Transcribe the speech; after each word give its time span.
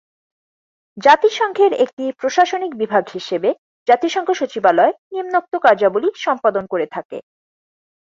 জাতিসংঘের 0.97 1.71
একটি 1.83 2.05
প্রশাসনিক 2.19 2.71
বিভাগ 2.75 3.03
হিসেবে 3.13 3.49
জাতিসংঘ 3.87 4.29
সচিবালয় 4.31 4.93
নিম্নোক্ত 5.11 5.53
কার্যাবলী 5.57 6.09
সম্পাদন 6.17 6.63
করে 6.67 6.85
থাকে। 6.87 7.17